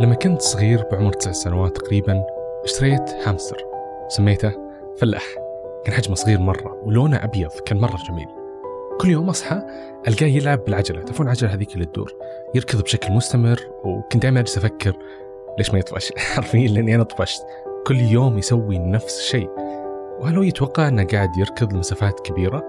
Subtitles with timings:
[0.00, 2.24] لما كنت صغير بعمر تسع سنوات تقريبا
[2.64, 3.56] اشتريت هامستر
[4.08, 4.52] سميته
[4.98, 5.24] فلاح.
[5.84, 8.26] كان حجمه صغير مرة ولونه أبيض كان مرة جميل.
[9.00, 9.62] كل يوم أصحى
[10.08, 11.02] ألقاه يلعب بالعجلة.
[11.02, 12.12] تعرفون العجلة هذيك اللي تدور؟
[12.54, 14.96] يركض بشكل مستمر وكنت دائما أجلس أفكر
[15.58, 17.42] ليش ما يطفش؟ حرفيا لأني أنا طفشت.
[17.86, 19.50] كل يوم يسوي نفس الشيء.
[20.20, 22.64] وهل هو يتوقع أنه قاعد يركض لمسافات كبيرة؟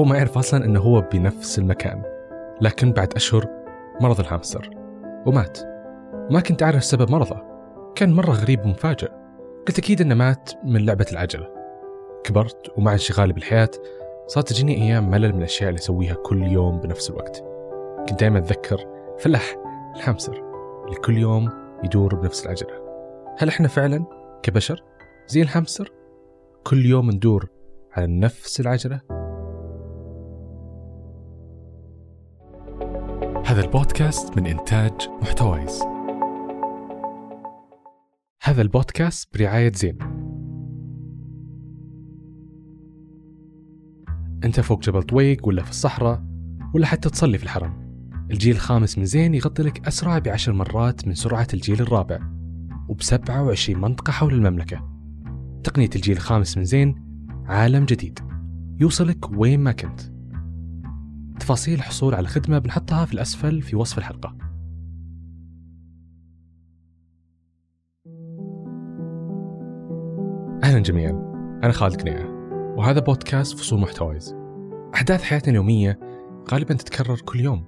[0.00, 2.02] هو ما يعرف أصلا أنه هو بنفس المكان.
[2.60, 3.46] لكن بعد أشهر
[4.00, 4.70] مرض الهامستر
[5.26, 5.71] ومات.
[6.12, 7.42] وما كنت أعرف سبب مرضه.
[7.94, 9.10] كان مرة غريب ومفاجئ.
[9.68, 11.48] قلت أكيد أنه مات من لعبة العجلة.
[12.24, 13.70] كبرت ومع انشغالي بالحياة
[14.26, 17.44] صارت تجيني أيام ملل من الأشياء اللي أسويها كل يوم بنفس الوقت.
[18.08, 18.86] كنت دائما أتذكر
[19.18, 19.56] فلاح
[19.96, 20.42] الهامستر
[20.84, 21.50] اللي كل يوم
[21.84, 22.70] يدور بنفس العجلة.
[23.38, 24.04] هل إحنا فعلا
[24.42, 24.82] كبشر
[25.26, 25.92] زي الهامستر؟
[26.64, 27.48] كل يوم ندور
[27.92, 29.00] على نفس العجلة؟
[33.46, 35.91] هذا البودكاست من إنتاج محتويس.
[38.44, 39.98] هذا البودكاست برعاية زين.
[44.44, 46.24] أنت فوق جبل طويق ولا في الصحراء
[46.74, 47.72] ولا حتى تصلي في الحرم.
[48.30, 52.18] الجيل الخامس من زين يغطي لك أسرع بعشر مرات من سرعة الجيل الرابع
[52.88, 54.88] وب 27 منطقة حول المملكة.
[55.64, 56.94] تقنية الجيل الخامس من زين
[57.46, 58.18] عالم جديد.
[58.80, 60.00] يوصلك وين ما كنت.
[61.40, 64.51] تفاصيل الحصول على الخدمة بنحطها في الأسفل في وصف الحلقة.
[70.72, 71.10] أهلا جميعا.
[71.64, 72.26] أنا خالد قنيعة
[72.76, 74.34] وهذا بودكاست فصول محتويز.
[74.94, 76.00] أحداث حياتنا اليومية
[76.52, 77.66] غالبا تتكرر كل يوم.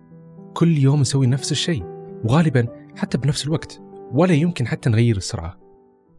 [0.54, 1.84] كل يوم نسوي نفس الشيء
[2.24, 2.66] وغالبا
[2.96, 3.80] حتى بنفس الوقت
[4.12, 5.60] ولا يمكن حتى نغير السرعة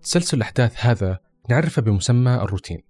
[0.02, 1.20] تسلسل الأحداث هذا
[1.50, 2.82] نعرفه بمسمى الروتين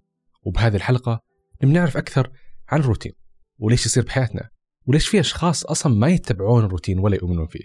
[0.42, 1.20] وبهذه الحلقة
[1.62, 2.30] نبي نعرف أكثر
[2.68, 3.12] عن الروتين
[3.58, 4.48] وليش يصير بحياتنا
[4.86, 7.64] وليش في أشخاص أصلا ما يتبعون الروتين ولا يؤمنون فيه.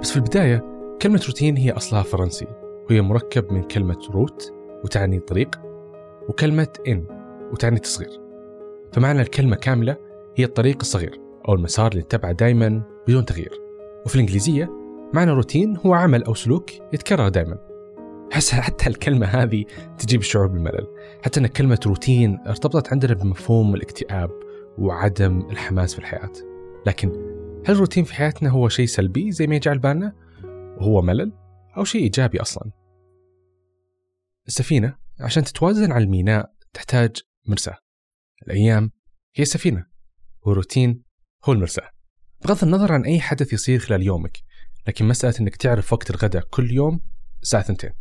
[0.00, 0.64] بس في البداية
[1.02, 2.61] كلمة روتين هي أصلها فرنسي.
[2.90, 4.52] وهي مركب من كلمة روت
[4.84, 5.60] وتعني طريق
[6.28, 7.04] وكلمة إن
[7.52, 8.20] وتعني تصغير.
[8.92, 9.96] فمعنى الكلمة كاملة
[10.36, 13.52] هي الطريق الصغير أو المسار اللي نتبعه دائما بدون تغيير.
[14.06, 14.70] وفي الإنجليزية
[15.14, 17.58] معنى روتين هو عمل أو سلوك يتكرر دائما
[18.32, 19.64] أحس حتى الكلمة هذه
[19.98, 20.86] تجيب الشعور بالملل.
[21.24, 24.30] حتى أن كلمة روتين ارتبطت عندنا بمفهوم الاكتئاب
[24.78, 26.32] وعدم الحماس في الحياة.
[26.86, 27.08] لكن
[27.66, 30.12] هل الروتين في حياتنا هو شيء سلبي زي ما يجعل بالنا؟
[30.80, 31.32] وهو ملل؟
[31.76, 32.70] أو شيء إيجابي أصلا.
[34.46, 37.16] السفينة عشان تتوازن على الميناء تحتاج
[37.46, 37.78] مرساة
[38.46, 38.90] الأيام
[39.34, 39.86] هي السفينة
[40.42, 41.02] والروتين
[41.44, 41.90] هو المرساة
[42.44, 44.38] بغض النظر عن أي حدث يصير خلال يومك
[44.88, 47.00] لكن مسألة أنك تعرف وقت الغداء كل يوم
[47.42, 47.92] الساعة 2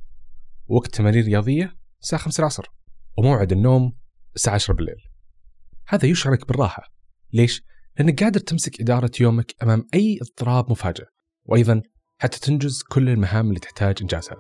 [0.68, 2.66] وقت تمارين رياضية الساعة 5 العصر
[3.18, 3.94] وموعد النوم
[4.36, 5.08] الساعة 10 بالليل.
[5.88, 6.84] هذا يشعرك بالراحة.
[7.34, 7.64] ليش؟
[8.00, 11.06] لأنك قادر تمسك إدارة يومك أمام أي اضطراب مفاجئ.
[11.46, 11.82] وأيضا
[12.22, 14.38] حتى تنجز كل المهام اللي تحتاج إنجازها.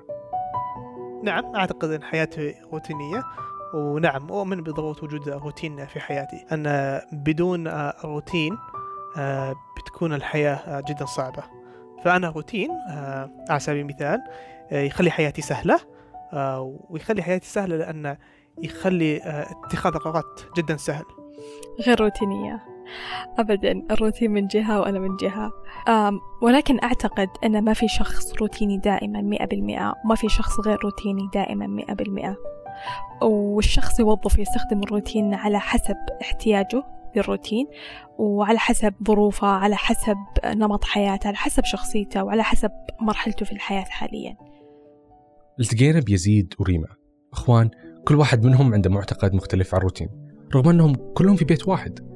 [1.23, 3.23] نعم أعتقد أن حياتي روتينية.
[3.73, 6.45] ونعم أؤمن بضرورة وجود روتين في حياتي.
[6.51, 6.65] أن
[7.11, 7.67] بدون
[8.03, 8.57] روتين
[9.77, 11.43] بتكون الحياة جدا صعبة.
[12.03, 12.69] فأنا روتين
[13.49, 14.19] على سبيل المثال
[14.71, 15.79] يخلي حياتي سهلة
[16.89, 18.17] ويخلي حياتي سهلة لأن
[18.63, 19.21] يخلي
[19.65, 21.05] اتخاذ القرارات جدا سهل.
[21.87, 22.70] غير روتينية.
[23.39, 25.51] أبدا الروتين من جهة وأنا من جهة.
[26.41, 31.29] ولكن أعتقد أن ما في شخص روتيني دائما مئة بالمئة وما في شخص غير روتيني
[31.33, 32.37] دائما مئة بالمئة.
[33.21, 36.83] والشخص يوظف يستخدم الروتين على حسب احتياجه
[37.15, 37.67] للروتين
[38.17, 43.83] وعلى حسب ظروفه على حسب نمط حياته على حسب شخصيته وعلى حسب مرحلته في الحياة
[43.83, 44.37] حاليا.
[45.59, 46.87] التقينا بيزيد وريما.
[47.33, 47.69] أخوان
[48.07, 50.09] كل واحد منهم عنده معتقد مختلف عن الروتين
[50.55, 52.10] رغم أنهم كلهم في بيت واحد.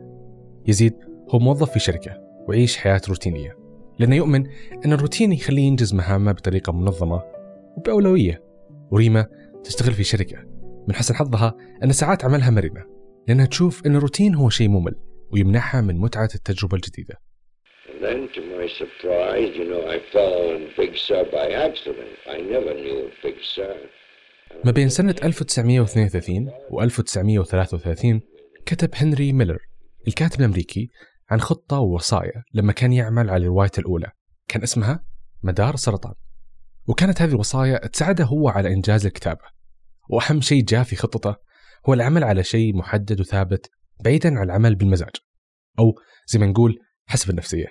[0.68, 0.94] يزيد
[1.30, 3.58] هو موظف في شركة ويعيش حياة روتينية.
[4.00, 4.48] لأنه يؤمن
[4.86, 7.24] أن الروتين يخليه ينجز مهامه بطريقة منظمة
[7.78, 8.44] وبأولوية.
[8.92, 9.26] وريما
[9.64, 10.38] تشتغل في شركة.
[10.88, 12.86] من حسن حظها أن ساعات عملها مرنة
[13.28, 14.96] لأنها تشوف أن الروتين هو شيء ممل
[15.32, 17.16] ويمنعها من متعة التجربة الجديدة.
[18.02, 22.14] Then, to my surprise, you know, I fell on Big Sur by accident.
[22.36, 23.76] I never knew of Big Sur.
[24.66, 28.22] ما بين سنة 1932 و 1933
[28.66, 29.60] كتب هنري ميلر.
[30.08, 30.90] الكاتب الأمريكي
[31.30, 34.12] عن خطة ووصايا لما كان يعمل على روايته الأولى.
[34.48, 35.06] كان اسمها
[35.44, 36.14] مدار السرطان
[36.88, 39.42] وكانت هذه الوصايا تساعده هو على إنجاز الكتابة.
[40.10, 41.36] وأهم شيء جاء في خطته
[41.90, 43.70] هو العمل على شيء محدد وثابت
[44.04, 45.16] بعيدا عن العمل بالمزاج.
[45.80, 45.96] أو
[46.28, 47.68] زي ما نقول حسب النفسية.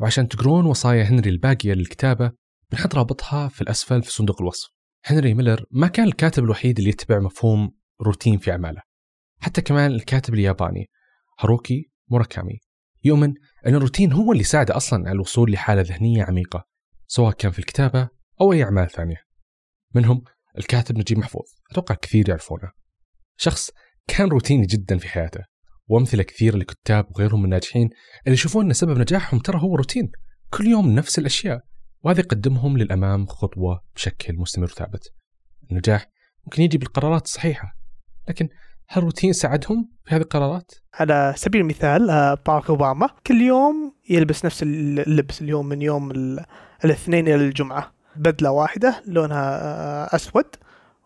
[0.00, 2.32] وعشان تقرون وصايا هنري الباقية للكتابة
[2.70, 4.70] بنحط رابطها في الأسفل في صندوق الوصف.
[5.04, 7.70] هنري ميلر ما كان الكاتب الوحيد اللي يتبع مفهوم
[8.02, 8.82] روتين في أعماله.
[9.40, 10.90] حتى كمان الكاتب الياباني
[11.40, 12.58] هاروكي موراكامي.
[13.04, 13.34] يؤمن
[13.66, 16.64] أن الروتين هو اللي ساعده أصلا على الوصول لحالة ذهنية عميقة
[17.06, 18.08] سواء كان في الكتابة
[18.40, 19.16] أو أي أعمال ثانية.
[19.94, 20.24] منهم
[20.58, 22.70] الكاتب نجيب محفوظ أتوقع كثير يعرفونه.
[23.36, 23.70] شخص
[24.08, 25.40] كان روتيني جدا في حياته
[25.86, 27.90] وأمثلة كثيرة لكتاب وغيرهم من الناجحين
[28.26, 30.10] اللي يشوفون أن سبب نجاحهم ترى هو روتين
[30.50, 31.60] كل يوم نفس الأشياء
[32.02, 35.14] وهذا يقدمهم للأمام خطوة بشكل مستمر وثابت.
[35.70, 36.06] النجاح
[36.44, 37.76] ممكن يجي بالقرارات الصحيحة
[38.28, 38.48] لكن
[38.92, 44.44] هل الروتين ساعدهم في هذه القرارات؟ على سبيل المثال آه، باراك أوباما كل يوم يلبس
[44.44, 46.10] نفس اللبس اليوم من يوم
[46.84, 47.92] الاثنين إلى الجمعة.
[48.16, 50.44] بدلة واحدة لونها آه، أسود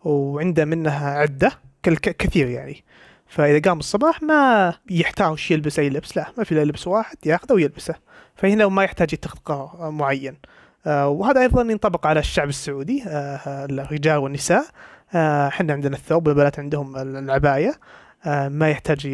[0.03, 1.51] وعنده منها عدة
[1.83, 2.83] كثير يعني.
[3.27, 7.17] فإذا قام الصباح ما يحتاج وش يلبس أي لبس لا ما في إلا لبس واحد
[7.25, 7.95] ياخذه ويلبسه.
[8.35, 10.37] فهنا ما يحتاج يتخذ قرار معين.
[10.85, 13.03] آه، وهذا أيضا ينطبق على الشعب السعودي
[13.47, 14.65] الرجال والنساء.
[15.15, 17.79] إحنا عندنا الثوب والبنات عندهم العباية.
[18.25, 19.05] آه، ما يحتاج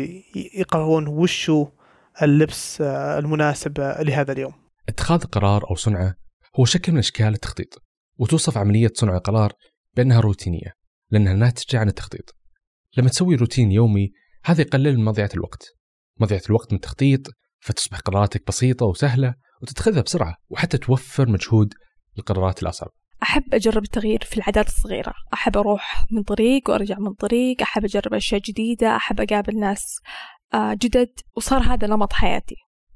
[0.53, 1.67] يقررون وشو
[2.21, 4.53] اللبس آه، المناسب آه، لهذا اليوم.
[4.89, 6.15] اتخاذ قرار أو صنعة
[6.59, 7.81] هو شكل من أشكال التخطيط
[8.17, 9.53] وتوصف عملية صنع القرار
[9.95, 10.73] بأنها روتينية
[11.11, 12.35] لأنها ناتجة عن التخطيط.
[12.97, 14.11] لما تسوي روتين يومي
[14.45, 15.63] هذا يقلل من مضيعة الوقت.
[16.19, 17.21] مضيعة الوقت من التخطيط
[17.59, 21.73] فتصبح قراراتك بسيطة وسهلة وتتخذها بسرعة وحتى توفر مجهود
[22.17, 22.89] القرارات الأصعب
[23.23, 25.13] أحب أجرب التغيير في العادات الصغيرة.
[25.33, 27.61] أحب أروح من طريق وأرجع من طريق.
[27.61, 28.95] أحب أجرب أشياء جديدة.
[28.95, 29.99] أحب أقابل ناس
[30.53, 31.09] آه، جدد.
[31.37, 32.55] وصار هذا نمط حياتي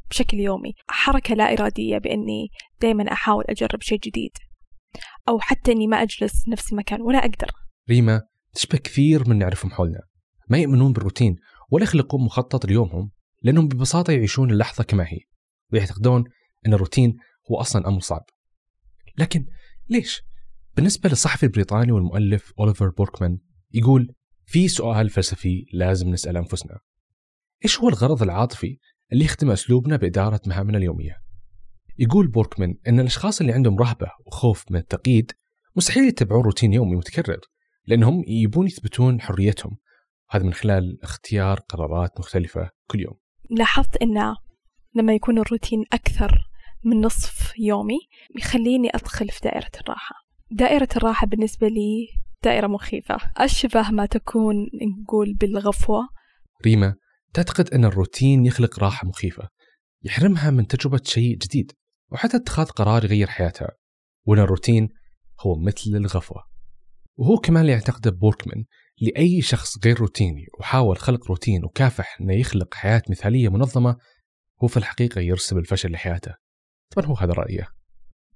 [0.10, 0.74] بشكل يومي.
[0.88, 2.50] حركة لا إرادية بأني
[2.82, 4.32] دائما أحاول أجرب شيء جديد.
[5.30, 7.52] أو حتى أني ما أجلس نفس المكان ولا أقدر.
[7.90, 8.22] ريما
[8.54, 10.02] تشبه كثير من نعرفهم حولنا.
[10.50, 11.36] ما يؤمنون بالروتين
[11.72, 13.12] ولا يخلقون مخطط ليومهم
[13.42, 15.20] لأنهم ببساطة يعيشون اللحظة كما هي
[15.74, 16.24] ويعتقدون
[16.68, 17.18] أن الروتين
[17.52, 18.26] هو أصلا أمر صعب.
[19.18, 19.46] لكن
[19.90, 20.22] ليش؟
[20.76, 23.38] بالنسبة للصحفي البريطاني والمؤلف أوليفر بوركمان
[23.74, 24.16] يقول
[24.46, 26.80] في سؤال فلسفي لازم نسأل أنفسنا
[27.64, 28.78] إيش هو الغرض العاطفي
[29.14, 31.18] اللي يخدم أسلوبنا بإدارة مهامنا اليومية؟
[32.00, 35.32] يقول بوركمان أن الأشخاص اللي عندهم رهبة وخوف من التقييد
[35.76, 37.40] مستحيل يتبعون روتين يومي متكرر
[37.88, 39.78] لأنهم يبون يثبتون حريتهم
[40.30, 43.16] هذا من خلال اختيار قرارات مختلفة كل يوم
[43.50, 44.36] لاحظت أن
[44.96, 46.50] لما يكون الروتين أكثر
[46.86, 48.00] من نصف يومي
[48.38, 50.16] يخليني أدخل في دائرة الراحة.
[50.52, 52.08] دائرة الراحة بالنسبة لي
[52.44, 53.18] دائرة مخيفة.
[53.38, 54.56] أشبه ما تكون
[55.02, 56.10] نقول بالغفوة.
[56.66, 56.96] ريما
[57.34, 59.50] تعتقد أن الروتين يخلق راحة مخيفة
[60.04, 61.72] يحرمها من تجربة شيء جديد
[62.12, 63.70] وحتى اتخاذ قرار يغير حياتها
[64.26, 64.90] وأن الروتين
[65.42, 66.44] هو مثل الغفوة.
[67.18, 68.66] وهو كمان اللي يعتقده بوركمان
[69.02, 73.98] لأي شخص غير روتيني وحاول خلق روتين وكافح أنه يخلق حياة مثالية منظمة
[74.64, 76.45] هو في الحقيقة يرسم الفشل لحياته.
[76.90, 77.68] طبعا هو هذا رأيه.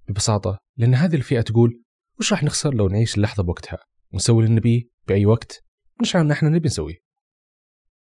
[0.07, 1.83] ببساطة لأن هذه الفئة تقول
[2.19, 3.77] وش راح نخسر لو نعيش اللحظة بوقتها؟
[4.13, 5.63] ونسوي اللي نبيه بأي وقت؟
[5.99, 6.95] ونشعر أن إحنا نبي نسويه.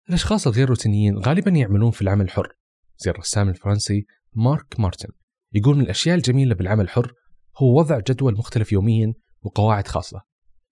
[0.09, 2.53] الأشخاص الغير روتينيين غالبا يعملون في العمل الحر
[2.99, 5.09] زي الرسام الفرنسي مارك مارتن.
[5.53, 7.12] يقول من الأشياء الجميلة بالعمل الحر
[7.59, 9.12] هو وضع جدول مختلف يوميا
[9.43, 10.23] وقواعد خاصة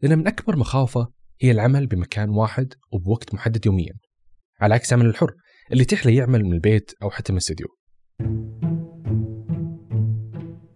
[0.02, 3.92] لأن من أكبر مخاوفه هي العمل بمكان واحد وبوقت محدد يوميا
[4.60, 5.34] على عكس عمل الحر
[5.72, 7.66] اللي تحلى يعمل من البيت أو حتى من الاستديو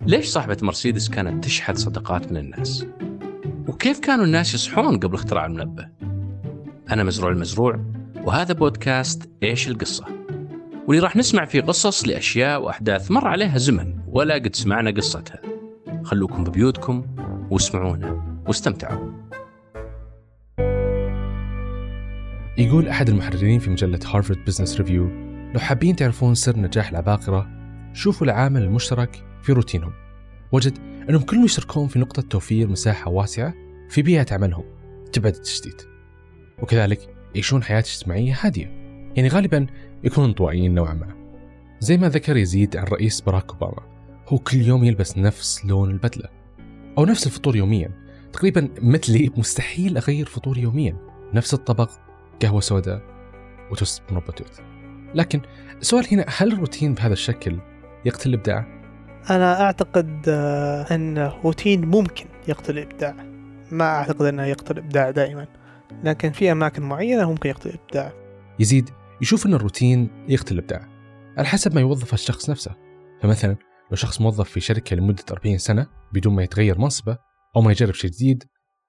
[0.06, 2.86] ليش صاحبة مرسيدس كانت تشحذ صدقات من الناس؟
[3.68, 5.88] وكيف كانوا الناس يصحون قبل اختراع المنبه؟
[6.90, 7.80] أنا مزروع المزروع
[8.24, 10.04] وهذا بودكاست إيش القصة؟
[10.88, 15.40] واللي راح نسمع فيه قصص لأشياء وأحداث مر عليها زمن ولا قد سمعنا قصتها
[16.04, 17.05] خلوكم ببيوتكم
[17.50, 19.12] واسمعونا واستمتعوا
[22.58, 25.08] يقول أحد المحررين في مجلة هارفارد بزنس ريفيو
[25.55, 27.48] لو حابين تعرفون سر نجاح العباقرة
[27.93, 29.93] شوفوا العامل المشترك في روتينهم.
[30.53, 30.79] وجد
[31.10, 33.55] أنهم كلهم يشتركون في نقطة توفير مساحة واسعة
[33.89, 34.65] في بيئة عملهم
[35.13, 35.82] تبعد التشتيت
[36.63, 38.67] وكذلك يعيشون حياة اجتماعية هادية
[39.17, 39.67] يعني غالبا
[40.05, 41.15] يكونوا انطوائيين نوعا ما.
[41.81, 43.82] زي ما ذكر يزيد عن رئيس باراك أوباما
[44.29, 46.29] هو كل يوم يلبس نفس لون البدلة
[46.98, 47.91] أو نفس الفطور يوميا
[48.32, 50.96] تقريبا مثلي مستحيل أغير فطور يوميا
[51.34, 51.91] نفس الطبق
[52.43, 53.03] قهوة سوداء
[53.70, 54.60] وتوست مربى توت
[55.15, 55.41] لكن
[55.81, 57.58] السؤال هنا هل الروتين بهذا الشكل
[58.05, 58.83] يقتل الإبداع؟
[59.31, 63.12] أنا أعتقد آه، أن روتين ممكن يقتل الإبداع.
[63.70, 65.46] ما أعتقد أنه يقتل الإبداع دائما.
[66.04, 68.12] لكن في أماكن معينة ممكن يقتل الإبداع.
[68.58, 68.90] يزيد
[69.22, 70.88] يشوف أن الروتين يقتل الإبداع
[71.36, 72.74] على حسب ما يوظف الشخص نفسه.
[73.22, 73.56] فمثلا
[73.90, 77.19] لو شخص موظف في شركة لمدة 40 سنة بدون ما يتغير منصبه
[77.56, 78.44] أو ما يجرب شيء جديد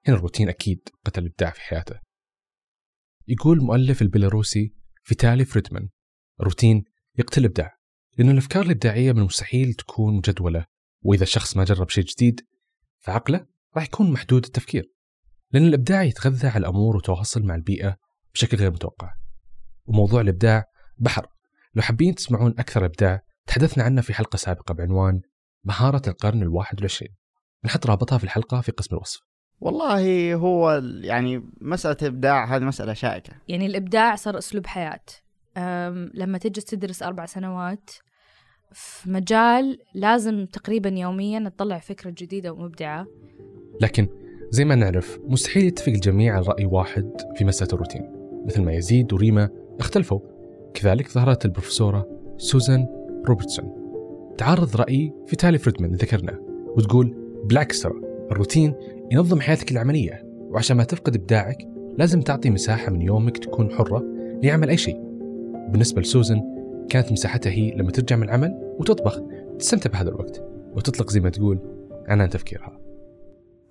[0.08, 2.00] هنا الروتين أكيد قتل الإبداع في حياته.
[3.28, 4.74] يقول المؤلف البيلاروسي
[5.04, 5.90] فيتالي فريدمان
[6.40, 6.84] الروتين
[7.18, 7.75] يقتل الإبداع.
[8.18, 10.66] لأن الأفكار الإبداعية من المستحيل تكون مجدولة
[11.02, 12.42] وإذا الشخص ما جرب شيء جديد
[13.00, 13.46] فعقله
[13.76, 14.96] راح يكون محدود التفكير
[15.52, 17.96] لأن الإبداع يتغذى على الأمور وتواصل مع البيئة
[18.34, 19.10] بشكل غير متوقع.
[19.86, 20.64] وموضوع الإبداع
[20.98, 21.28] بحر.
[21.76, 25.22] لو حابين تسمعون أكثر إبداع تحدثنا عنه في حلقة سابقة بعنوان
[25.64, 27.16] مهارة القرن الواحد والعشرين.
[27.66, 29.20] نحط رابطها في الحلقة في قسم الوصف.
[29.60, 33.34] والله هو يعني مسألة إبداع هذه مسألة شائكة.
[33.48, 35.06] يعني الإبداع صار أسلوب حياة.
[36.14, 37.90] لما تجلس تدرس أربع سنوات
[38.72, 43.08] في مجال لازم تقريبا يوميا تطلع فكرة جديدة ومبدعة.
[43.82, 44.08] لكن
[44.50, 48.12] زي ما نعرف مستحيل يتفق الجميع على رأي واحد في مسألة الروتين.
[48.46, 50.20] مثل ما يزيد وريما اختلفوا.
[50.74, 52.08] كذلك ظهرت البروفيسورة
[52.38, 52.88] سوزان
[53.26, 53.86] روبرتسون.
[54.38, 56.40] تعارض رأي في تالي فريدمان ذكرناه
[56.78, 58.74] وتقول بالعكس ترى الروتين
[59.12, 61.58] ينظم حياتك العملية وعشان ما تفقد إبداعك
[61.98, 64.04] لازم تعطي مساحة من يومك تكون حرة
[64.44, 65.05] ليعمل أي شيء.
[65.70, 66.42] بالنسبة لسوزان
[66.90, 69.20] كانت مساحتها هي لما ترجع من العمل وتطبخ.
[69.60, 70.44] تستمتع بهذا الوقت
[70.74, 71.60] وتطلق زي ما تقول
[72.08, 72.72] عنان تفكيرها.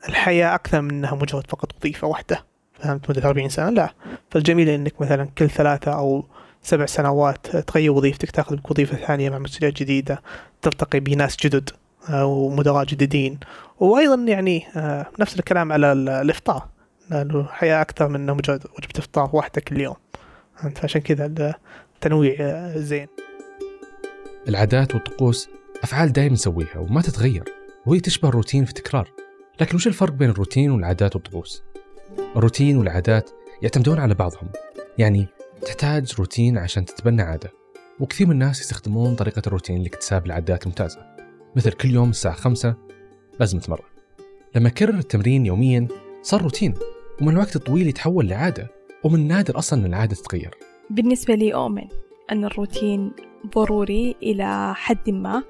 [0.09, 2.45] الحياة أكثر من أنها مجرد فقط وظيفة واحدة.
[2.73, 3.95] فهمت؟ مدة 40 سنة؟ لا.
[4.31, 6.25] فالجميل أنك مثلا كل ثلاثة أو
[6.63, 10.23] سبع سنوات تغير وظيفتك تأخذ وظيفة ثانية مع مسؤوليات جديدة
[10.63, 11.71] تلتقي بناس جدد
[12.11, 13.39] آه، ومدراء جديدين.
[13.81, 16.69] وأيضا يعني آه، نفس الكلام على ال- الإفطار.
[17.11, 19.97] لأنه الحياة أكثر من مجرد وجبة إفطار واحدة كل يوم؟
[20.75, 21.55] فعشان كذا
[22.05, 23.07] التنويع آه، زين.
[24.49, 25.49] العادات والطقوس
[25.83, 27.45] أفعال دائما نسويها وما تتغير
[27.87, 29.13] وهي تشبه الروتين في تكرار.
[29.61, 31.63] لكن وش الفرق بين الروتين والعادات والطقوس؟
[32.37, 33.31] الروتين والعادات
[33.63, 34.49] يعتمدون على بعضهم
[34.99, 35.27] يعني
[35.63, 37.53] تحتاج روتين عشان تتبنى عادة
[38.01, 41.17] وكثير من الناس يستخدمون طريقة الروتين لاكتساب العادات الممتازة
[41.57, 42.75] مثل كل يوم الساعة خمسة
[43.41, 43.85] لازم أتمرن
[44.55, 45.89] لما كرر التمرين يوميا
[46.23, 46.75] صار روتين
[47.21, 48.71] ومن الوقت الطويل يتحول لعادة
[49.05, 50.74] ومن النادر أصلا أن العادة تتغير.
[50.91, 51.89] بالنسبة لي أؤمن
[52.33, 53.13] أن الروتين
[53.47, 55.43] ضروري إلى حد ما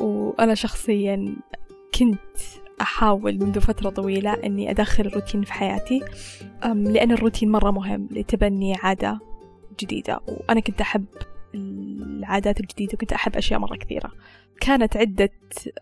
[0.00, 1.36] وأنا شخصيا
[1.98, 2.20] كنت
[2.80, 6.00] أحاول منذ فترة طويلة أني أدخل الروتين في حياتي
[6.64, 9.18] لأن الروتين مرة مهم لتبني عادة
[9.80, 11.04] جديدة وأنا كنت أحب
[11.54, 14.12] العادات الجديدة وكنت أحب أشياء مرة كثيرة.
[14.60, 15.30] كانت عدة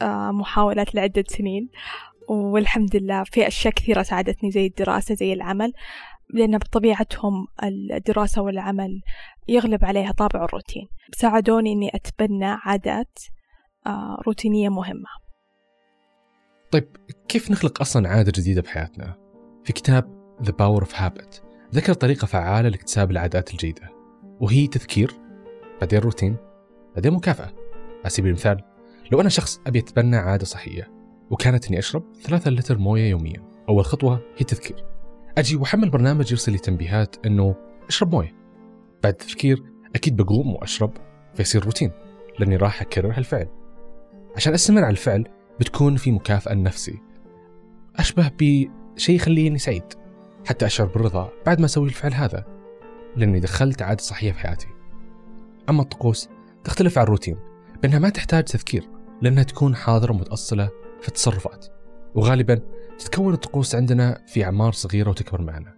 [0.03, 1.69] آه، محاولات لعدة سنين
[2.29, 5.73] والحمد لله في أشياء كثيرة ساعدتني زي الدراسة زي العمل.
[6.33, 7.47] لأن بطبيعتهم
[7.93, 9.01] الدراسة والعمل
[9.49, 10.89] يغلب عليها طابع الروتين.
[11.15, 13.19] ساعدوني أني أتبنى عادات
[13.87, 15.09] آه، روتينية مهمة.
[16.71, 16.97] طيب
[17.29, 19.17] كيف نخلق أصلا عادة جديدة بحياتنا؟
[19.65, 21.43] في كتاب The Power of Habit
[21.75, 23.91] ذكر طريقة فعالة لاكتساب العادات الجيدة
[24.41, 25.13] وهي تذكير
[25.81, 26.37] بعدين روتين
[26.95, 27.53] بعدين مكافأة.
[28.01, 28.61] على سبيل المثال.
[29.13, 30.91] لو أنا شخص أبي أتبنى عادة صحية
[31.31, 34.92] وكانت إني أشرب ثلاثة لتر موية يوميا أول خطوة هي تذكير
[35.39, 37.55] أجي وأحمل برنامج يرسل لي تنبيهات إنه
[37.89, 38.35] أشرب موية.
[39.03, 39.63] بعد التذكير
[39.95, 40.93] أكيد بقوم وأشرب
[41.35, 41.91] فيصير روتين
[42.39, 43.49] لأني راح أكرر هالفعل.
[44.37, 45.29] عشان أستمر على الفعل
[45.61, 46.99] بتكون في مكافأة لنفسي.
[47.97, 49.85] أشبه بشيء يخليني سعيد
[50.47, 52.45] حتى أشعر بالرضا بعد ما أسوي الفعل هذا
[53.17, 54.69] لأني دخلت عادة صحية في حياتي.
[55.69, 56.29] أما الطقوس
[56.65, 57.37] تختلف عن الروتين
[57.83, 58.89] بأنها ما تحتاج تذكير
[59.23, 60.71] لأنها تكون حاضرة ومتأصلة
[61.01, 61.67] في التصرفات.
[62.15, 62.61] وغالبا
[63.05, 65.75] تتكون الطقوس عندنا في أعمار صغيرة وتكبر معنا.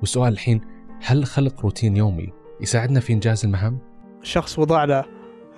[0.00, 0.60] والسؤال الحين
[1.02, 3.78] هل خلق روتين يومي يساعدنا في إنجاز المهام؟
[4.22, 5.04] الشخص وضع له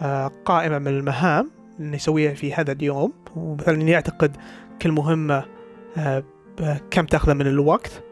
[0.02, 3.12] آه، قائمة من المهام اللي يسويها في هذا اليوم.
[3.36, 4.36] ومثلا يعتقد
[4.82, 5.44] كل مهمة
[5.96, 6.24] آه،
[6.90, 8.02] كم تأخذ من الوقت؟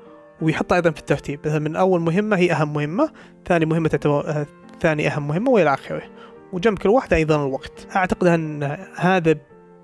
[0.42, 1.40] ويحطها أيضا في الترتيب.
[1.44, 3.10] مثلا من أول مهمة هي أهم مهمة
[3.46, 4.46] ثاني مهمة تعتبر آه،
[4.80, 6.02] ثاني أهم مهمة وإلى آخره.
[6.52, 7.86] وجنب كل واحدة أيضا الوقت.
[7.96, 8.62] أعتقد أن
[8.96, 9.34] هذا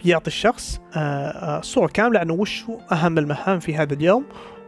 [0.04, 4.24] بيعطي الشخص آه، آه، صورة كاملة عن وش هو أهم المهام في هذا اليوم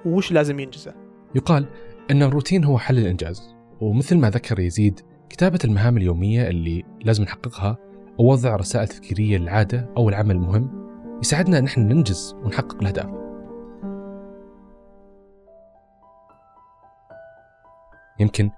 [0.07, 0.95] وش لازم ينجزه.
[1.35, 1.67] يقال
[2.11, 5.01] أن الروتين هو حل الإنجاز ومثل ما ذكر يزيد
[5.31, 7.77] كتابة المهام اليومية اللي لازم نحققها
[8.21, 10.85] أو وضع رسائل تذكيرية للعادة أو العمل المهم
[11.21, 13.11] يساعدنا أن إحنا ننجز ونحقق الأهداف.
[18.21, 18.51] يمكن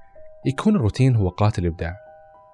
[0.47, 1.97] يكون الروتين هو قاتل الإبداع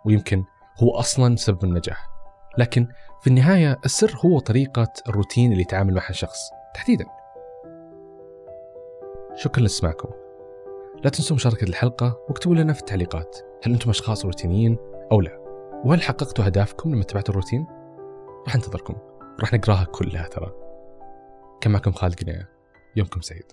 [0.04, 0.44] ويمكن
[0.82, 2.11] هو أصلا سبب النجاح.
[2.58, 2.86] لكن
[3.20, 6.38] في النهاية السر هو طريقة الروتين اللي يتعامل معها الشخص
[6.74, 7.04] تحديدا.
[9.34, 10.08] شكرا لاستماعكم
[11.04, 14.78] لا تنسوا مشاركة الحلقة واكتبوا لنا في التعليقات هل أنتم أشخاص روتينيين
[15.12, 15.38] أو لا؟
[15.84, 17.66] وهل حققتوا أهدافكم لما اتبعتوا الروتين؟
[18.46, 18.94] راح أنتظركم.
[19.40, 20.52] راح نقراها كلها ترى.
[21.60, 22.48] كان معكم خالد قنية
[22.96, 23.52] يومكم سعيد.